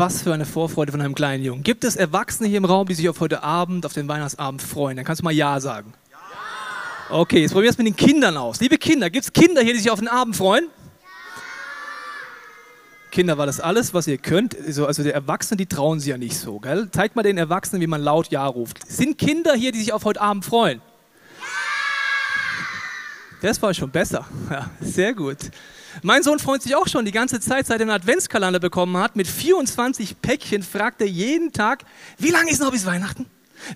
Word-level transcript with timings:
Was 0.00 0.22
für 0.22 0.32
eine 0.32 0.46
Vorfreude 0.46 0.92
von 0.92 1.02
einem 1.02 1.14
kleinen 1.14 1.44
Jungen. 1.44 1.62
Gibt 1.62 1.84
es 1.84 1.94
Erwachsene 1.94 2.48
hier 2.48 2.56
im 2.56 2.64
Raum, 2.64 2.88
die 2.88 2.94
sich 2.94 3.06
auf 3.10 3.20
heute 3.20 3.42
Abend, 3.42 3.84
auf 3.84 3.92
den 3.92 4.08
Weihnachtsabend 4.08 4.62
freuen? 4.62 4.96
Dann 4.96 5.04
kannst 5.04 5.20
du 5.20 5.24
mal 5.24 5.30
Ja 5.30 5.60
sagen. 5.60 5.92
Ja. 6.10 7.16
Okay, 7.18 7.42
jetzt 7.42 7.50
probieren 7.50 7.64
wir 7.64 7.70
es 7.72 7.76
mit 7.76 7.86
den 7.86 7.96
Kindern 7.96 8.38
aus. 8.38 8.60
Liebe 8.60 8.78
Kinder, 8.78 9.10
gibt 9.10 9.26
es 9.26 9.32
Kinder 9.34 9.60
hier, 9.60 9.74
die 9.74 9.80
sich 9.80 9.90
auf 9.90 9.98
den 9.98 10.08
Abend 10.08 10.36
freuen? 10.36 10.68
Kinder, 13.10 13.36
war 13.36 13.44
das 13.44 13.60
alles, 13.60 13.92
was 13.92 14.06
ihr 14.06 14.16
könnt? 14.16 14.56
Also, 14.58 14.86
also 14.86 15.02
die 15.02 15.10
Erwachsenen, 15.10 15.58
die 15.58 15.66
trauen 15.66 16.00
sich 16.00 16.08
ja 16.08 16.16
nicht 16.16 16.38
so, 16.38 16.60
gell? 16.60 16.88
Zeigt 16.92 17.14
mal 17.14 17.22
den 17.22 17.36
Erwachsenen, 17.36 17.82
wie 17.82 17.86
man 17.86 18.00
laut 18.00 18.28
Ja 18.30 18.46
ruft. 18.46 18.90
Sind 18.90 19.18
Kinder 19.18 19.52
hier, 19.52 19.70
die 19.70 19.80
sich 19.80 19.92
auf 19.92 20.06
heute 20.06 20.22
Abend 20.22 20.46
freuen? 20.46 20.80
Das 23.42 23.60
war 23.60 23.74
schon 23.74 23.90
besser. 23.90 24.24
Ja, 24.50 24.70
sehr 24.80 25.12
gut. 25.12 25.50
Mein 26.02 26.22
Sohn 26.22 26.38
freut 26.38 26.62
sich 26.62 26.74
auch 26.76 26.88
schon 26.88 27.04
die 27.04 27.12
ganze 27.12 27.40
Zeit, 27.40 27.66
seit 27.66 27.80
er 27.80 27.82
einen 27.82 27.90
Adventskalender 27.90 28.60
bekommen 28.60 28.96
hat. 28.96 29.16
Mit 29.16 29.26
24 29.26 30.20
Päckchen 30.20 30.62
fragt 30.62 31.00
er 31.00 31.08
jeden 31.08 31.52
Tag, 31.52 31.84
wie 32.18 32.30
lange 32.30 32.50
ist 32.50 32.60
noch 32.60 32.70
bis 32.70 32.86
Weihnachten? 32.86 33.26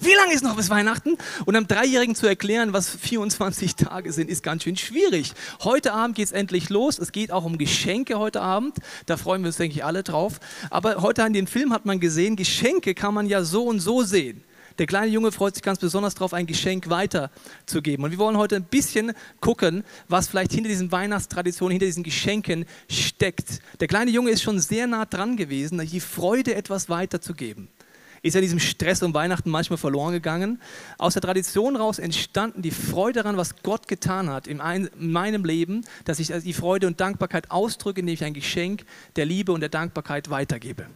Wie 0.01 0.15
lange 0.15 0.33
ist 0.33 0.43
noch 0.43 0.57
bis 0.57 0.71
Weihnachten? 0.71 1.17
Und 1.45 1.57
einem 1.57 1.67
Dreijährigen 1.67 2.15
zu 2.15 2.27
erklären, 2.27 2.73
was 2.73 2.89
24 2.89 3.77
Tage 3.77 4.13
sind, 4.13 4.31
ist 4.31 4.43
ganz 4.43 4.63
schön 4.63 4.77
schwierig. 4.77 5.33
Heute 5.63 5.93
Abend 5.93 6.17
geht 6.17 6.27
es 6.27 6.33
endlich 6.33 6.71
los. 6.71 6.99
Es 6.99 7.13
geht 7.13 7.31
auch 7.31 7.45
um 7.45 7.59
Geschenke 7.59 8.19
heute 8.19 8.41
Abend. 8.41 8.77
Da 9.07 9.17
freuen 9.17 9.43
wir 9.43 9.49
uns, 9.49 9.57
denke 9.57 9.77
ich, 9.77 9.85
alle 9.85 10.03
drauf. 10.03 10.41
Aber 10.71 11.03
heute 11.03 11.23
in 11.23 11.33
den 11.33 11.47
Film 11.47 11.73
hat 11.73 11.85
man 11.85 12.01
gesehen, 12.01 12.37
Geschenke 12.37 12.95
kann 12.95 13.15
man 13.15 13.27
ja 13.27 13.45
so 13.45 13.65
und 13.65 13.81
so 13.81 14.03
sehen. 14.03 14.43
Der 14.79 14.87
kleine 14.87 15.11
Junge 15.11 15.31
freut 15.31 15.55
sich 15.55 15.63
ganz 15.63 15.79
besonders 15.79 16.15
darauf, 16.15 16.35
ein 16.35 16.47
Geschenk 16.47 16.89
weiterzugeben. 16.89 18.05
Und 18.05 18.11
wir 18.11 18.19
wollen 18.19 18.37
heute 18.37 18.57
ein 18.57 18.65
bisschen 18.65 19.13
gucken, 19.41 19.85
was 20.09 20.29
vielleicht 20.29 20.53
hinter 20.53 20.69
diesen 20.69 20.91
Weihnachtstraditionen, 20.91 21.73
hinter 21.73 21.87
diesen 21.87 22.03
Geschenken 22.03 22.65
steckt. 22.89 23.61
Der 23.81 23.89
kleine 23.89 24.11
Junge 24.11 24.31
ist 24.31 24.43
schon 24.43 24.59
sehr 24.59 24.87
nah 24.87 25.05
dran 25.05 25.37
gewesen, 25.37 25.79
die 25.87 26.01
Freude, 26.01 26.55
etwas 26.55 26.89
weiterzugeben 26.89 27.69
ist 28.25 28.33
ja 28.33 28.41
diesem 28.41 28.59
Stress 28.59 29.03
um 29.03 29.13
Weihnachten 29.13 29.51
manchmal 29.51 29.77
verloren 29.77 30.13
gegangen. 30.13 30.59
Aus 30.97 31.13
der 31.13 31.21
Tradition 31.21 31.77
heraus 31.77 31.99
entstanden 31.99 32.63
die 32.63 32.71
Freude 32.71 33.21
daran, 33.21 33.37
was 33.37 33.57
Gott 33.63 33.87
getan 33.87 34.31
hat 34.31 34.47
in, 34.47 34.63
meinem 34.97 35.45
Leben, 35.45 35.85
dass 36.07 36.19
ich 36.19 36.29
die 36.29 36.55
Freude 36.55 36.87
und 36.87 37.01
Dankbarkeit 37.01 37.51
ausdrücke, 37.51 38.01
indem 38.01 38.15
ich 38.15 38.25
ein 38.25 38.33
Geschenk 38.33 38.87
der 39.17 39.27
Liebe 39.27 39.53
und 39.53 39.61
der 39.61 39.69
Dankbarkeit 39.69 40.31
weitergebe. 40.31 40.87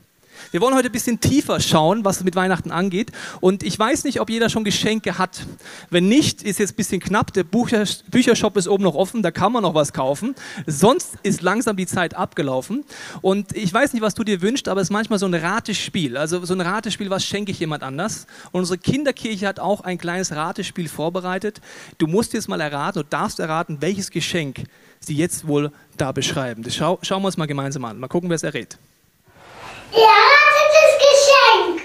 Wir 0.50 0.60
wollen 0.60 0.74
heute 0.74 0.88
ein 0.88 0.92
bisschen 0.92 1.20
tiefer 1.20 1.60
schauen, 1.60 2.04
was 2.04 2.24
mit 2.24 2.36
Weihnachten 2.36 2.70
angeht. 2.70 3.12
Und 3.40 3.62
ich 3.62 3.78
weiß 3.78 4.04
nicht, 4.04 4.20
ob 4.20 4.30
jeder 4.30 4.48
schon 4.48 4.64
Geschenke 4.64 5.18
hat. 5.18 5.46
Wenn 5.90 6.08
nicht, 6.08 6.42
ist 6.42 6.58
jetzt 6.58 6.72
ein 6.72 6.76
bisschen 6.76 7.00
knapp. 7.00 7.32
Der 7.32 7.44
Büchershop 7.44 8.56
ist 8.56 8.68
oben 8.68 8.84
noch 8.84 8.94
offen, 8.94 9.22
da 9.22 9.30
kann 9.30 9.52
man 9.52 9.62
noch 9.62 9.74
was 9.74 9.92
kaufen. 9.92 10.34
Sonst 10.66 11.14
ist 11.22 11.42
langsam 11.42 11.76
die 11.76 11.86
Zeit 11.86 12.14
abgelaufen. 12.14 12.84
Und 13.20 13.56
ich 13.56 13.72
weiß 13.72 13.92
nicht, 13.92 14.02
was 14.02 14.14
du 14.14 14.24
dir 14.24 14.42
wünschst, 14.42 14.68
aber 14.68 14.80
es 14.80 14.88
ist 14.88 14.92
manchmal 14.92 15.18
so 15.18 15.26
ein 15.26 15.34
Ratespiel. 15.34 16.16
Also 16.16 16.44
so 16.44 16.54
ein 16.54 16.60
Ratespiel, 16.60 17.10
was 17.10 17.24
schenke 17.24 17.52
ich 17.52 17.58
jemand 17.58 17.82
anders? 17.82 18.26
Und 18.52 18.60
unsere 18.60 18.78
Kinderkirche 18.78 19.46
hat 19.46 19.60
auch 19.60 19.82
ein 19.82 19.98
kleines 19.98 20.32
Ratespiel 20.32 20.88
vorbereitet. 20.88 21.60
Du 21.98 22.06
musst 22.06 22.32
jetzt 22.32 22.48
mal 22.48 22.60
erraten, 22.60 23.02
du 23.02 23.08
darfst 23.08 23.40
erraten, 23.40 23.78
welches 23.80 24.10
Geschenk 24.10 24.64
sie 25.00 25.14
jetzt 25.14 25.46
wohl 25.46 25.70
da 25.96 26.12
beschreiben. 26.12 26.62
Das 26.62 26.74
schau, 26.74 26.98
schauen 27.02 27.22
wir 27.22 27.26
uns 27.26 27.36
mal 27.36 27.46
gemeinsam 27.46 27.84
an. 27.84 27.98
Mal 27.98 28.08
gucken, 28.08 28.28
wer 28.30 28.36
es 28.36 28.42
errät. 28.42 28.78
Ja, 29.92 30.20
das 30.54 30.74
ist 30.84 30.98
Geschenk. 31.06 31.76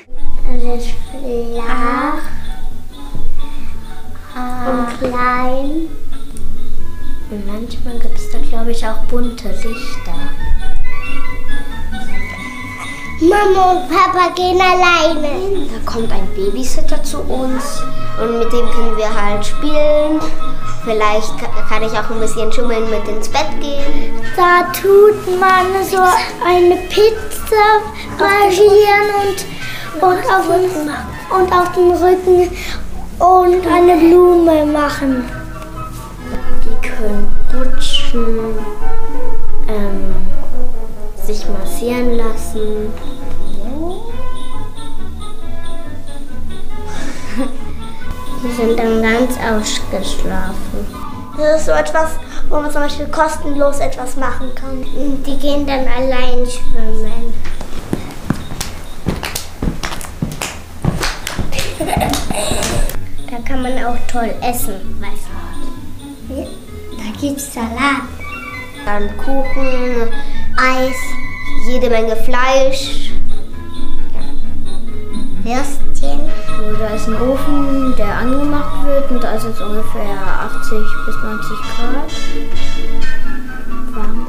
Es 0.52 0.64
ist 0.86 0.94
flach 1.10 2.24
und 4.68 4.86
klein. 5.00 5.90
Und 7.30 7.48
manchmal 7.48 8.00
gibt 8.00 8.18
es 8.18 8.30
da, 8.32 8.38
glaube 8.40 8.72
ich, 8.72 8.86
auch 8.86 8.98
bunte 9.10 9.50
Lichter. 9.50 10.14
Mama 13.22 13.72
und 13.72 13.90
Papa 13.90 14.34
gehen 14.36 14.60
alleine. 14.60 15.68
Da 15.72 15.92
kommt 15.92 16.12
ein 16.12 16.28
Babysitter 16.36 17.02
zu 17.04 17.22
uns 17.22 17.82
und 18.22 18.40
mit 18.40 18.52
dem 18.52 18.70
können 18.70 18.98
wir 18.98 19.14
halt 19.14 19.46
spielen. 19.46 20.20
Vielleicht 20.84 21.34
kann 21.70 21.82
ich 21.84 21.92
auch 21.92 22.10
ein 22.10 22.20
bisschen 22.20 22.52
schummeln 22.52 22.90
mit 22.90 23.08
ins 23.08 23.30
Bett 23.30 23.50
gehen. 23.62 24.22
Da 24.36 24.64
tut 24.74 25.40
man 25.40 25.84
so 25.90 25.98
eine 26.46 26.76
Pizza 26.90 27.80
marschieren 28.20 29.10
und, 29.22 30.02
und, 30.02 30.20
auf, 30.30 30.48
den, 30.48 30.90
und 31.38 31.54
auf 31.54 31.72
den 31.72 31.92
Rücken 31.92 32.52
und 33.20 33.68
eine 33.68 33.98
Blume 33.98 34.66
machen. 34.66 35.24
Die 36.64 36.88
können 36.88 37.34
rutschen, 37.54 38.58
ähm, 39.70 40.16
sich 41.26 41.46
massieren 41.48 42.18
lassen. 42.18 42.92
Die 48.44 48.52
sind 48.52 48.78
dann 48.78 49.02
ganz 49.02 49.38
ausgeschlafen. 49.38 50.86
Das 51.38 51.62
ist 51.62 51.66
so 51.68 51.72
etwas, 51.72 52.12
wo 52.50 52.56
man 52.60 52.70
zum 52.70 52.82
Beispiel 52.82 53.08
kostenlos 53.08 53.80
etwas 53.80 54.18
machen 54.18 54.54
kann. 54.54 54.84
Und 54.84 55.24
die 55.26 55.38
gehen 55.38 55.66
dann 55.66 55.88
allein 55.88 56.46
schwimmen. 56.46 57.34
Da 63.32 63.38
kann 63.48 63.62
man 63.62 63.84
auch 63.86 63.98
toll 64.12 64.34
essen, 64.42 65.02
weißt 65.02 65.28
du. 66.30 66.48
Da 66.98 67.20
gibt's 67.20 67.54
Salat. 67.54 68.04
Dann 68.86 69.10
Kuchen, 69.18 70.10
Eis, 70.58 70.98
jede 71.70 71.90
Menge 71.90 72.18
Fleisch. 72.18 73.12
Ja. 75.44 75.64
Würstchen. 76.04 76.33
So, 76.64 76.72
da 76.78 76.88
ist 76.96 77.08
ein 77.10 77.22
Ofen, 77.22 77.94
der 77.98 78.20
angemacht 78.20 78.86
wird 78.86 79.12
und 79.12 79.22
da 79.22 79.34
ist 79.34 79.44
jetzt 79.44 79.60
ungefähr 79.60 80.16
80 80.40 80.72
bis 81.06 81.16
90 81.22 81.58
Grad. 81.76 82.10
Warm. 83.94 84.28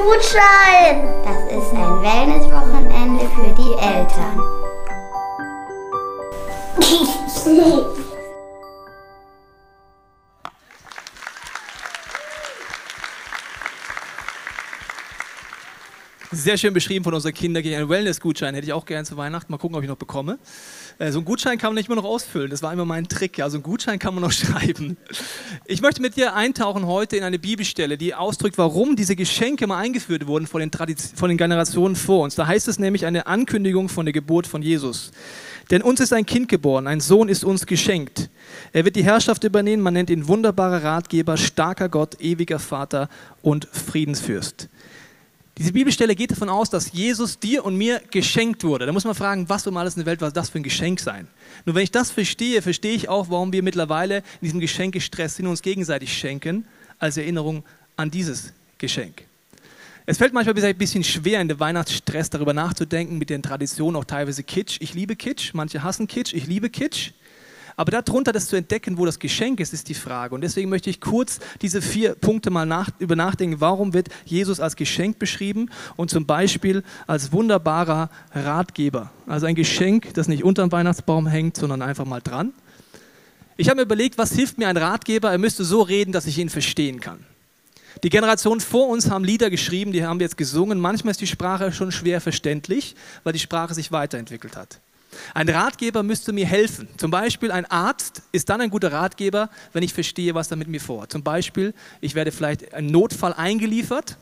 Gutschein. 0.00 1.02
Das 1.24 1.40
ist 1.52 1.72
ein 1.72 2.02
Wellnesswochenende 2.02 3.24
für 3.34 3.52
die 3.54 3.72
Eltern. 3.82 4.40
Sehr 16.32 16.56
schön 16.56 16.72
beschrieben 16.72 17.04
von 17.04 17.12
unserer 17.12 17.32
Kinder. 17.32 17.60
Ein 17.60 17.88
Wellness-Gutschein 17.88 18.54
hätte 18.54 18.66
ich 18.66 18.72
auch 18.72 18.86
gerne 18.86 19.04
zu 19.04 19.16
Weihnachten. 19.18 19.52
Mal 19.52 19.58
gucken, 19.58 19.76
ob 19.76 19.82
ich 19.82 19.88
noch 19.88 19.96
bekomme. 19.96 20.38
Äh, 21.00 21.12
so 21.12 21.18
einen 21.18 21.24
Gutschein 21.24 21.56
kann 21.56 21.70
man 21.70 21.76
nicht 21.76 21.88
immer 21.88 21.96
noch 21.96 22.04
ausfüllen. 22.04 22.50
Das 22.50 22.62
war 22.62 22.72
immer 22.72 22.84
mein 22.84 23.08
Trick. 23.08 23.38
Ja, 23.38 23.48
so 23.48 23.56
einen 23.56 23.62
Gutschein 23.62 23.98
kann 23.98 24.14
man 24.14 24.22
noch 24.22 24.32
schreiben. 24.32 24.98
Ich 25.64 25.80
möchte 25.80 26.02
mit 26.02 26.16
dir 26.16 26.34
eintauchen 26.34 26.86
heute 26.86 27.16
in 27.16 27.24
eine 27.24 27.38
Bibelstelle, 27.38 27.96
die 27.96 28.14
ausdrückt, 28.14 28.58
warum 28.58 28.96
diese 28.96 29.16
Geschenke 29.16 29.66
mal 29.66 29.78
eingeführt 29.78 30.26
wurden 30.26 30.46
von 30.46 30.60
den, 30.60 30.70
Tradition, 30.70 31.16
von 31.16 31.28
den 31.30 31.38
Generationen 31.38 31.96
vor 31.96 32.24
uns. 32.24 32.34
Da 32.34 32.46
heißt 32.46 32.68
es 32.68 32.78
nämlich 32.78 33.06
eine 33.06 33.26
Ankündigung 33.26 33.88
von 33.88 34.04
der 34.04 34.12
Geburt 34.12 34.46
von 34.46 34.60
Jesus. 34.60 35.10
Denn 35.70 35.82
uns 35.82 36.00
ist 36.00 36.12
ein 36.12 36.26
Kind 36.26 36.48
geboren, 36.48 36.86
ein 36.86 37.00
Sohn 37.00 37.28
ist 37.28 37.44
uns 37.44 37.64
geschenkt. 37.64 38.28
Er 38.72 38.84
wird 38.84 38.96
die 38.96 39.04
Herrschaft 39.04 39.44
übernehmen. 39.44 39.82
Man 39.82 39.94
nennt 39.94 40.10
ihn 40.10 40.28
wunderbarer 40.28 40.82
Ratgeber, 40.82 41.36
starker 41.36 41.88
Gott, 41.88 42.20
ewiger 42.20 42.58
Vater 42.58 43.08
und 43.40 43.68
Friedensfürst. 43.70 44.68
Diese 45.60 45.74
Bibelstelle 45.74 46.16
geht 46.16 46.30
davon 46.30 46.48
aus, 46.48 46.70
dass 46.70 46.90
Jesus 46.90 47.38
dir 47.38 47.66
und 47.66 47.76
mir 47.76 48.00
geschenkt 48.10 48.64
wurde. 48.64 48.86
Da 48.86 48.92
muss 48.92 49.04
man 49.04 49.14
fragen, 49.14 49.46
was 49.50 49.66
um 49.66 49.76
alles 49.76 49.94
in 49.94 50.00
der 50.00 50.06
Welt 50.06 50.22
was 50.22 50.32
das 50.32 50.48
für 50.48 50.58
ein 50.58 50.62
Geschenk 50.62 50.98
sein? 51.00 51.28
Nur 51.66 51.74
wenn 51.74 51.82
ich 51.82 51.90
das 51.90 52.10
verstehe, 52.10 52.62
verstehe 52.62 52.94
ich 52.94 53.10
auch, 53.10 53.28
warum 53.28 53.52
wir 53.52 53.62
mittlerweile 53.62 54.22
in 54.40 54.44
diesem 54.44 54.60
Geschenkestress 54.60 55.36
sind 55.36 55.44
und 55.44 55.50
uns 55.50 55.60
gegenseitig 55.60 56.16
schenken, 56.16 56.64
als 56.98 57.18
Erinnerung 57.18 57.62
an 57.98 58.10
dieses 58.10 58.54
Geschenk. 58.78 59.24
Es 60.06 60.16
fällt 60.16 60.32
manchmal 60.32 60.64
ein 60.64 60.78
bisschen 60.78 61.04
schwer, 61.04 61.42
in 61.42 61.48
der 61.48 61.60
Weihnachtsstress 61.60 62.30
darüber 62.30 62.54
nachzudenken, 62.54 63.18
mit 63.18 63.28
den 63.28 63.42
Traditionen 63.42 63.96
auch 63.96 64.06
teilweise 64.06 64.42
Kitsch. 64.42 64.78
Ich 64.80 64.94
liebe 64.94 65.14
Kitsch, 65.14 65.52
manche 65.52 65.82
hassen 65.82 66.08
Kitsch, 66.08 66.32
ich 66.32 66.46
liebe 66.46 66.70
Kitsch. 66.70 67.10
Aber 67.76 67.90
darunter 67.90 68.32
das 68.32 68.46
zu 68.46 68.56
entdecken, 68.56 68.98
wo 68.98 69.06
das 69.06 69.18
Geschenk 69.18 69.60
ist, 69.60 69.72
ist 69.72 69.88
die 69.88 69.94
Frage. 69.94 70.34
Und 70.34 70.42
deswegen 70.42 70.70
möchte 70.70 70.90
ich 70.90 71.00
kurz 71.00 71.40
diese 71.62 71.82
vier 71.82 72.14
Punkte 72.14 72.50
mal 72.50 72.66
nach, 72.66 72.90
über 72.98 73.16
nachdenken. 73.16 73.60
Warum 73.60 73.92
wird 73.92 74.08
Jesus 74.24 74.60
als 74.60 74.76
Geschenk 74.76 75.18
beschrieben 75.18 75.70
und 75.96 76.10
zum 76.10 76.26
Beispiel 76.26 76.82
als 77.06 77.32
wunderbarer 77.32 78.10
Ratgeber? 78.34 79.10
Also 79.26 79.46
ein 79.46 79.54
Geschenk, 79.54 80.14
das 80.14 80.28
nicht 80.28 80.44
unter 80.44 80.62
dem 80.62 80.72
Weihnachtsbaum 80.72 81.26
hängt, 81.26 81.56
sondern 81.56 81.82
einfach 81.82 82.04
mal 82.04 82.20
dran. 82.20 82.52
Ich 83.56 83.68
habe 83.68 83.76
mir 83.76 83.82
überlegt, 83.82 84.16
was 84.16 84.32
hilft 84.32 84.56
mir 84.56 84.68
ein 84.68 84.76
Ratgeber? 84.76 85.30
Er 85.30 85.38
müsste 85.38 85.64
so 85.64 85.82
reden, 85.82 86.12
dass 86.12 86.26
ich 86.26 86.38
ihn 86.38 86.48
verstehen 86.48 87.00
kann. 87.00 87.26
Die 88.02 88.08
Generationen 88.08 88.60
vor 88.60 88.88
uns 88.88 89.10
haben 89.10 89.24
Lieder 89.24 89.50
geschrieben, 89.50 89.92
die 89.92 90.04
haben 90.04 90.18
wir 90.18 90.24
jetzt 90.24 90.38
gesungen. 90.38 90.80
Manchmal 90.80 91.10
ist 91.10 91.20
die 91.20 91.26
Sprache 91.26 91.70
schon 91.72 91.92
schwer 91.92 92.20
verständlich, 92.20 92.96
weil 93.24 93.32
die 93.32 93.38
Sprache 93.38 93.74
sich 93.74 93.92
weiterentwickelt 93.92 94.56
hat. 94.56 94.80
Ein 95.34 95.48
Ratgeber 95.48 96.02
müsste 96.02 96.32
mir 96.32 96.46
helfen. 96.46 96.88
Zum 96.96 97.10
Beispiel 97.10 97.50
ein 97.50 97.66
Arzt 97.66 98.22
ist 98.32 98.48
dann 98.48 98.60
ein 98.60 98.70
guter 98.70 98.92
Ratgeber, 98.92 99.50
wenn 99.72 99.82
ich 99.82 99.92
verstehe, 99.92 100.34
was 100.34 100.50
er 100.50 100.56
mit 100.56 100.68
mir 100.68 100.80
vorhat. 100.80 101.12
Zum 101.12 101.22
Beispiel, 101.22 101.74
ich 102.00 102.14
werde 102.14 102.32
vielleicht 102.32 102.74
ein 102.74 102.86
Notfall 102.86 103.32
eingeliefert 103.32 104.16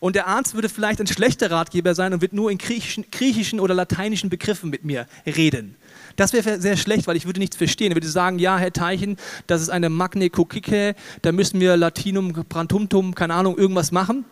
und 0.00 0.16
der 0.16 0.26
Arzt 0.26 0.54
würde 0.54 0.68
vielleicht 0.68 1.00
ein 1.00 1.06
schlechter 1.06 1.50
Ratgeber 1.50 1.94
sein 1.94 2.12
und 2.12 2.22
wird 2.22 2.32
nur 2.32 2.50
in 2.50 2.58
griechischen, 2.58 3.04
griechischen 3.10 3.60
oder 3.60 3.74
lateinischen 3.74 4.30
Begriffen 4.30 4.70
mit 4.70 4.84
mir 4.84 5.06
reden. 5.26 5.76
Das 6.16 6.32
wäre 6.32 6.60
sehr 6.60 6.76
schlecht, 6.76 7.06
weil 7.06 7.16
ich 7.16 7.26
würde 7.26 7.40
nichts 7.40 7.56
verstehen. 7.56 7.92
Er 7.92 7.96
würde 7.96 8.08
sagen, 8.08 8.38
ja, 8.38 8.58
Herr 8.58 8.72
Teichen, 8.72 9.16
das 9.46 9.62
ist 9.62 9.70
eine 9.70 9.88
Magne 9.88 10.30
Kokike, 10.30 10.94
da 11.22 11.32
müssen 11.32 11.60
wir 11.60 11.76
Latinum, 11.76 12.32
Brantumtum, 12.32 13.14
keine 13.14 13.34
Ahnung, 13.34 13.56
irgendwas 13.56 13.92
machen. 13.92 14.24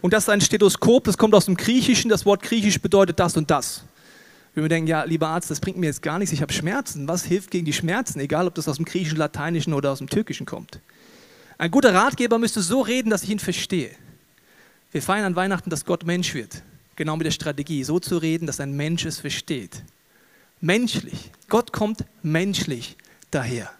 Und 0.00 0.12
das 0.12 0.24
ist 0.24 0.28
ein 0.28 0.40
Stethoskop, 0.40 1.04
das 1.04 1.18
kommt 1.18 1.34
aus 1.34 1.46
dem 1.46 1.56
Griechischen, 1.56 2.08
das 2.08 2.26
Wort 2.26 2.42
Griechisch 2.42 2.80
bedeutet 2.80 3.18
das 3.18 3.36
und 3.36 3.50
das. 3.50 3.84
Wenn 4.54 4.64
wir 4.64 4.68
denken, 4.68 4.88
ja, 4.88 5.02
lieber 5.04 5.28
Arzt, 5.28 5.50
das 5.50 5.60
bringt 5.60 5.78
mir 5.78 5.86
jetzt 5.86 6.02
gar 6.02 6.18
nichts, 6.18 6.32
ich 6.32 6.40
habe 6.40 6.52
Schmerzen. 6.52 7.08
Was 7.08 7.24
hilft 7.24 7.50
gegen 7.50 7.64
die 7.64 7.72
Schmerzen, 7.72 8.20
egal 8.20 8.46
ob 8.46 8.54
das 8.54 8.68
aus 8.68 8.76
dem 8.76 8.84
Griechischen, 8.84 9.18
Lateinischen 9.18 9.74
oder 9.74 9.90
aus 9.90 9.98
dem 9.98 10.08
Türkischen 10.08 10.46
kommt? 10.46 10.80
Ein 11.58 11.70
guter 11.70 11.92
Ratgeber 11.92 12.38
müsste 12.38 12.62
so 12.62 12.80
reden, 12.80 13.10
dass 13.10 13.24
ich 13.24 13.30
ihn 13.30 13.38
verstehe. 13.38 13.90
Wir 14.92 15.02
feiern 15.02 15.24
an 15.24 15.36
Weihnachten, 15.36 15.70
dass 15.70 15.84
Gott 15.84 16.06
Mensch 16.06 16.34
wird. 16.34 16.62
Genau 16.96 17.16
mit 17.16 17.26
der 17.26 17.32
Strategie, 17.32 17.82
so 17.82 17.98
zu 17.98 18.18
reden, 18.18 18.46
dass 18.46 18.60
ein 18.60 18.76
Mensch 18.76 19.04
es 19.04 19.18
versteht. 19.18 19.82
Menschlich. 20.60 21.32
Gott 21.48 21.72
kommt 21.72 22.04
menschlich 22.22 22.96
daher. 23.32 23.70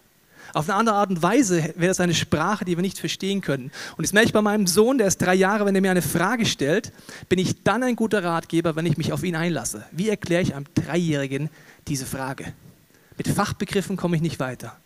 Auf 0.55 0.69
eine 0.69 0.79
andere 0.79 0.95
Art 0.95 1.09
und 1.09 1.21
Weise 1.21 1.73
wäre 1.75 1.91
es 1.91 1.99
eine 1.99 2.13
Sprache, 2.13 2.63
die 2.63 2.77
wir 2.77 2.81
nicht 2.81 2.97
verstehen 2.97 3.41
können. 3.41 3.71
Und 3.97 4.05
das 4.05 4.13
merke 4.13 4.27
ich 4.27 4.33
bei 4.33 4.41
meinem 4.41 4.67
Sohn, 4.67 4.97
der 4.97 5.07
ist 5.07 5.17
drei 5.17 5.35
Jahre, 5.35 5.65
wenn 5.65 5.75
er 5.75 5.81
mir 5.81 5.91
eine 5.91 6.01
Frage 6.01 6.45
stellt, 6.45 6.93
bin 7.27 7.39
ich 7.39 7.63
dann 7.63 7.83
ein 7.83 7.97
guter 7.97 8.23
Ratgeber, 8.23 8.77
wenn 8.77 8.85
ich 8.85 8.95
mich 8.95 9.11
auf 9.11 9.25
ihn 9.25 9.35
einlasse. 9.35 9.83
Wie 9.91 10.07
erkläre 10.07 10.41
ich 10.41 10.55
einem 10.55 10.63
Dreijährigen 10.73 11.49
diese 11.89 12.05
Frage? 12.05 12.53
Mit 13.17 13.27
Fachbegriffen 13.27 13.97
komme 13.97 14.15
ich 14.15 14.21
nicht 14.21 14.39
weiter. 14.39 14.77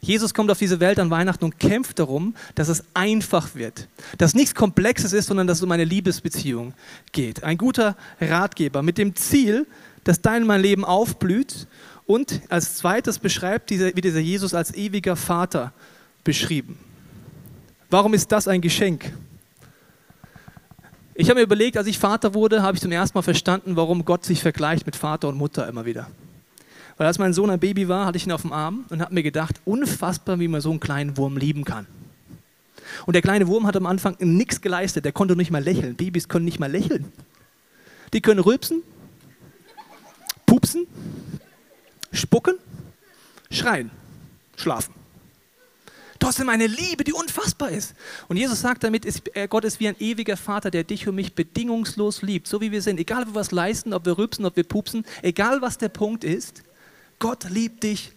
Jesus 0.00 0.32
kommt 0.32 0.50
auf 0.50 0.58
diese 0.58 0.80
Welt 0.80 0.98
an 0.98 1.10
Weihnachten 1.10 1.44
und 1.44 1.60
kämpft 1.60 1.98
darum, 1.98 2.34
dass 2.54 2.68
es 2.68 2.84
einfach 2.94 3.54
wird. 3.54 3.88
Dass 4.16 4.34
nichts 4.34 4.54
Komplexes 4.54 5.12
ist, 5.12 5.26
sondern 5.26 5.46
dass 5.46 5.58
es 5.58 5.64
um 5.64 5.70
eine 5.70 5.84
Liebesbeziehung 5.84 6.72
geht. 7.12 7.44
Ein 7.44 7.58
guter 7.58 7.94
Ratgeber 8.22 8.82
mit 8.82 8.96
dem 8.96 9.14
Ziel, 9.16 9.66
dass 10.02 10.22
dein 10.22 10.46
mein 10.46 10.62
Leben 10.62 10.86
aufblüht 10.86 11.66
und 12.06 12.40
als 12.48 12.76
zweites 12.76 13.18
beschreibt 13.18 13.70
dieser, 13.70 13.94
wie 13.96 14.00
dieser 14.00 14.20
Jesus 14.20 14.54
als 14.54 14.74
ewiger 14.74 15.16
Vater 15.16 15.72
beschrieben. 16.22 16.78
Warum 17.90 18.14
ist 18.14 18.32
das 18.32 18.48
ein 18.48 18.60
Geschenk? 18.60 19.12
Ich 21.14 21.30
habe 21.30 21.38
mir 21.38 21.44
überlegt, 21.44 21.76
als 21.76 21.86
ich 21.86 21.98
Vater 21.98 22.34
wurde, 22.34 22.62
habe 22.62 22.76
ich 22.76 22.82
zum 22.82 22.90
ersten 22.90 23.16
Mal 23.16 23.22
verstanden, 23.22 23.76
warum 23.76 24.04
Gott 24.04 24.24
sich 24.24 24.42
vergleicht 24.42 24.84
mit 24.84 24.96
Vater 24.96 25.28
und 25.28 25.36
Mutter 25.36 25.68
immer 25.68 25.84
wieder. 25.84 26.08
Weil 26.96 27.06
als 27.06 27.18
mein 27.18 27.32
Sohn 27.32 27.50
ein 27.50 27.60
Baby 27.60 27.88
war, 27.88 28.06
hatte 28.06 28.16
ich 28.16 28.26
ihn 28.26 28.32
auf 28.32 28.42
dem 28.42 28.52
Arm 28.52 28.84
und 28.90 29.00
habe 29.00 29.14
mir 29.14 29.22
gedacht, 29.22 29.60
unfassbar, 29.64 30.40
wie 30.40 30.48
man 30.48 30.60
so 30.60 30.70
einen 30.70 30.80
kleinen 30.80 31.16
Wurm 31.16 31.36
lieben 31.36 31.64
kann. 31.64 31.86
Und 33.06 33.14
der 33.14 33.22
kleine 33.22 33.46
Wurm 33.48 33.66
hat 33.66 33.76
am 33.76 33.86
Anfang 33.86 34.16
nichts 34.18 34.60
geleistet, 34.60 35.04
der 35.04 35.12
konnte 35.12 35.36
nicht 35.36 35.50
mal 35.50 35.62
lächeln. 35.62 35.96
Babys 35.96 36.28
können 36.28 36.44
nicht 36.44 36.60
mal 36.60 36.70
lächeln. 36.70 37.12
Die 38.12 38.20
können 38.20 38.40
rülpsen, 38.40 38.82
pupsen, 40.46 40.86
spucken, 42.14 42.56
schreien, 43.50 43.90
schlafen. 44.56 44.94
Trotzdem 46.18 46.48
eine 46.48 46.66
Liebe, 46.66 47.04
die 47.04 47.12
unfassbar 47.12 47.70
ist. 47.70 47.94
Und 48.28 48.36
Jesus 48.36 48.60
sagt 48.60 48.82
damit, 48.82 49.04
äh, 49.36 49.46
Gott 49.46 49.64
ist 49.64 49.78
wie 49.80 49.88
ein 49.88 49.96
ewiger 49.98 50.36
Vater, 50.36 50.70
der 50.70 50.84
dich 50.84 51.06
und 51.06 51.16
mich 51.16 51.34
bedingungslos 51.34 52.22
liebt, 52.22 52.46
so 52.46 52.60
wie 52.60 52.72
wir 52.72 52.80
sind. 52.80 52.98
Egal, 52.98 53.22
ob 53.24 53.28
wir 53.30 53.34
was 53.34 53.50
leisten, 53.50 53.92
ob 53.92 54.06
wir 54.06 54.16
rübsen, 54.16 54.46
ob 54.46 54.56
wir 54.56 54.64
pupsen, 54.64 55.04
egal 55.22 55.60
was 55.60 55.76
der 55.76 55.90
Punkt 55.90 56.24
ist, 56.24 56.62
Gott 57.18 57.50
liebt 57.50 57.82
dich 57.82 58.12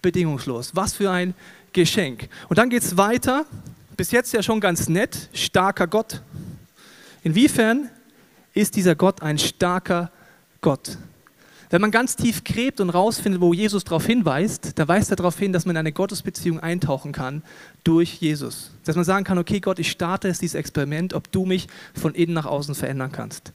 bedingungslos. 0.00 0.74
Was 0.74 0.94
für 0.94 1.10
ein 1.10 1.34
Geschenk. 1.72 2.28
Und 2.48 2.58
dann 2.58 2.68
geht 2.68 2.82
es 2.82 2.96
weiter. 2.96 3.46
Bis 3.96 4.10
jetzt 4.10 4.32
ja 4.32 4.42
schon 4.42 4.60
ganz 4.60 4.88
nett. 4.88 5.28
Starker 5.32 5.86
Gott. 5.86 6.20
Inwiefern 7.22 7.88
ist 8.54 8.76
dieser 8.76 8.94
Gott 8.94 9.22
ein 9.22 9.38
starker 9.38 10.10
Gott? 10.60 10.98
Wenn 11.72 11.80
man 11.80 11.90
ganz 11.90 12.16
tief 12.16 12.44
gräbt 12.44 12.82
und 12.82 12.90
rausfindet, 12.90 13.40
wo 13.40 13.54
Jesus 13.54 13.82
darauf 13.82 14.04
hinweist, 14.04 14.78
dann 14.78 14.88
weist 14.88 15.08
er 15.08 15.16
darauf 15.16 15.38
hin, 15.38 15.54
dass 15.54 15.64
man 15.64 15.74
in 15.74 15.78
eine 15.78 15.92
Gottesbeziehung 15.92 16.60
eintauchen 16.60 17.12
kann 17.12 17.42
durch 17.82 18.16
Jesus. 18.16 18.72
Dass 18.84 18.94
man 18.94 19.06
sagen 19.06 19.24
kann, 19.24 19.38
okay 19.38 19.58
Gott, 19.58 19.78
ich 19.78 19.90
starte 19.90 20.28
jetzt 20.28 20.42
dieses 20.42 20.54
Experiment, 20.54 21.14
ob 21.14 21.32
du 21.32 21.46
mich 21.46 21.68
von 21.98 22.14
innen 22.14 22.34
nach 22.34 22.44
außen 22.44 22.74
verändern 22.74 23.10
kannst. 23.10 23.54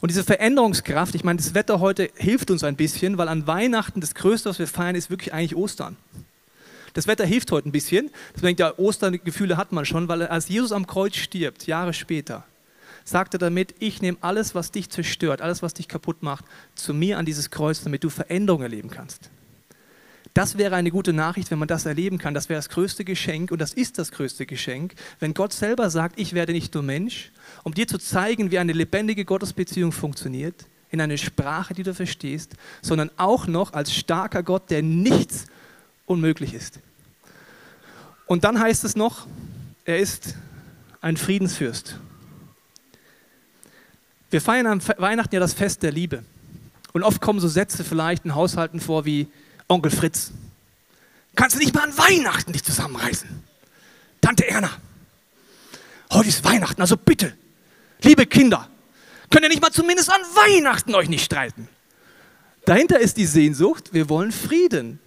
Und 0.00 0.12
diese 0.12 0.22
Veränderungskraft, 0.22 1.16
ich 1.16 1.24
meine, 1.24 1.38
das 1.38 1.52
Wetter 1.52 1.80
heute 1.80 2.10
hilft 2.14 2.52
uns 2.52 2.62
ein 2.62 2.76
bisschen, 2.76 3.18
weil 3.18 3.26
an 3.26 3.48
Weihnachten 3.48 4.00
das 4.00 4.14
Größte, 4.14 4.48
was 4.48 4.60
wir 4.60 4.68
feiern, 4.68 4.94
ist 4.94 5.10
wirklich 5.10 5.34
eigentlich 5.34 5.56
Ostern. 5.56 5.96
Das 6.94 7.08
Wetter 7.08 7.26
hilft 7.26 7.50
heute 7.50 7.68
ein 7.68 7.72
bisschen. 7.72 8.10
Deswegen, 8.36 8.56
ja, 8.56 8.72
Osterngefühle 8.78 9.56
hat 9.56 9.72
man 9.72 9.84
schon, 9.84 10.06
weil 10.06 10.22
als 10.28 10.48
Jesus 10.48 10.70
am 10.70 10.86
Kreuz 10.86 11.16
stirbt, 11.16 11.66
Jahre 11.66 11.92
später, 11.92 12.44
sagt 13.06 13.34
er 13.34 13.38
damit, 13.38 13.74
ich 13.78 14.02
nehme 14.02 14.18
alles, 14.20 14.54
was 14.54 14.72
dich 14.72 14.90
zerstört, 14.90 15.40
alles, 15.40 15.62
was 15.62 15.72
dich 15.72 15.88
kaputt 15.88 16.22
macht, 16.22 16.44
zu 16.74 16.92
mir 16.92 17.16
an 17.18 17.24
dieses 17.24 17.50
Kreuz, 17.50 17.82
damit 17.82 18.04
du 18.04 18.10
Veränderung 18.10 18.60
erleben 18.60 18.90
kannst. 18.90 19.30
Das 20.34 20.58
wäre 20.58 20.74
eine 20.74 20.90
gute 20.90 21.14
Nachricht, 21.14 21.50
wenn 21.50 21.58
man 21.58 21.68
das 21.68 21.86
erleben 21.86 22.18
kann. 22.18 22.34
Das 22.34 22.50
wäre 22.50 22.58
das 22.58 22.68
größte 22.68 23.04
Geschenk 23.04 23.52
und 23.52 23.58
das 23.58 23.72
ist 23.72 23.98
das 23.98 24.10
größte 24.10 24.44
Geschenk, 24.44 24.94
wenn 25.18 25.32
Gott 25.32 25.54
selber 25.54 25.88
sagt, 25.88 26.18
ich 26.18 26.34
werde 26.34 26.52
nicht 26.52 26.74
nur 26.74 26.82
Mensch, 26.82 27.32
um 27.62 27.72
dir 27.72 27.88
zu 27.88 27.96
zeigen, 27.96 28.50
wie 28.50 28.58
eine 28.58 28.74
lebendige 28.74 29.24
Gottesbeziehung 29.24 29.92
funktioniert, 29.92 30.66
in 30.90 31.00
eine 31.00 31.16
Sprache, 31.16 31.72
die 31.72 31.84
du 31.84 31.94
verstehst, 31.94 32.54
sondern 32.82 33.10
auch 33.16 33.46
noch 33.46 33.72
als 33.72 33.94
starker 33.94 34.42
Gott, 34.42 34.70
der 34.70 34.82
nichts 34.82 35.46
unmöglich 36.04 36.52
ist. 36.52 36.80
Und 38.26 38.44
dann 38.44 38.60
heißt 38.60 38.84
es 38.84 38.96
noch, 38.96 39.26
er 39.84 39.98
ist 39.98 40.34
ein 41.00 41.16
Friedensfürst. 41.16 41.98
Wir 44.30 44.40
feiern 44.40 44.66
an 44.66 44.82
Weihnachten 44.98 45.34
ja 45.34 45.40
das 45.40 45.54
Fest 45.54 45.82
der 45.82 45.92
Liebe. 45.92 46.24
Und 46.92 47.02
oft 47.02 47.20
kommen 47.20 47.40
so 47.40 47.48
Sätze 47.48 47.84
vielleicht 47.84 48.24
in 48.24 48.34
Haushalten 48.34 48.80
vor 48.80 49.04
wie 49.04 49.28
Onkel 49.68 49.90
Fritz. 49.90 50.32
Kannst 51.34 51.56
du 51.56 51.60
nicht 51.60 51.74
mal 51.74 51.84
an 51.84 51.96
Weihnachten 51.96 52.52
dich 52.52 52.64
zusammenreißen? 52.64 53.28
Tante 54.20 54.48
Erna. 54.48 54.70
Heute 56.12 56.28
ist 56.28 56.44
Weihnachten, 56.44 56.80
also 56.80 56.96
bitte, 56.96 57.34
liebe 58.00 58.26
Kinder, 58.26 58.68
könnt 59.30 59.44
ihr 59.44 59.48
nicht 59.48 59.60
mal 59.60 59.72
zumindest 59.72 60.10
an 60.10 60.20
Weihnachten 60.34 60.94
euch 60.94 61.08
nicht 61.08 61.24
streiten? 61.24 61.68
Dahinter 62.64 62.98
ist 62.98 63.16
die 63.16 63.26
Sehnsucht, 63.26 63.92
wir 63.92 64.08
wollen 64.08 64.32
Frieden 64.32 65.00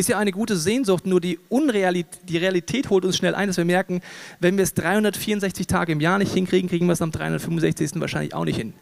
ist 0.00 0.08
ja 0.08 0.18
eine 0.18 0.32
gute 0.32 0.56
Sehnsucht, 0.56 1.06
nur 1.06 1.20
die, 1.20 1.38
Unrealität, 1.48 2.20
die 2.28 2.38
Realität 2.38 2.90
holt 2.90 3.04
uns 3.04 3.16
schnell 3.16 3.34
ein, 3.34 3.48
dass 3.48 3.56
wir 3.56 3.64
merken, 3.64 4.00
wenn 4.40 4.56
wir 4.56 4.64
es 4.64 4.74
364 4.74 5.66
Tage 5.66 5.92
im 5.92 6.00
Jahr 6.00 6.18
nicht 6.18 6.32
hinkriegen, 6.32 6.68
kriegen 6.68 6.86
wir 6.86 6.92
es 6.92 7.02
am 7.02 7.10
365. 7.10 7.92
wahrscheinlich 8.00 8.34
auch 8.34 8.44
nicht 8.44 8.56
hin. 8.56 8.72